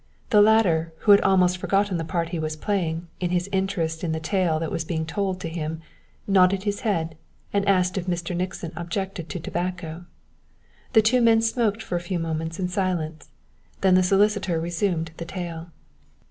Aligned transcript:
The 0.31 0.41
latter, 0.41 0.93
who 1.01 1.11
had 1.11 1.21
almost 1.21 1.57
forgotten 1.57 1.97
the 1.97 2.03
part 2.03 2.29
he 2.29 2.39
was 2.39 2.55
playing, 2.55 3.07
in 3.19 3.29
his 3.29 3.47
interest 3.51 4.03
in 4.03 4.13
the 4.13 4.19
tale 4.19 4.57
that 4.57 4.71
was 4.71 4.83
being 4.83 5.05
told 5.05 5.39
to 5.41 5.47
him, 5.47 5.79
nodded 6.25 6.63
his 6.63 6.79
head 6.79 7.15
and 7.53 7.67
asked 7.69 7.99
if 7.99 8.07
Mr. 8.07 8.35
Nixon 8.35 8.71
objected 8.75 9.29
to 9.29 9.39
tobacco. 9.39 10.07
The 10.93 11.03
two 11.03 11.21
men 11.21 11.39
smoked 11.39 11.83
for 11.83 11.97
a 11.97 12.01
few 12.01 12.17
moments 12.17 12.59
in 12.59 12.67
silence, 12.67 13.29
then 13.81 13.93
the 13.93 14.01
solicitor 14.01 14.59
resumed 14.59 15.11
the 15.17 15.25
tale. 15.25 15.69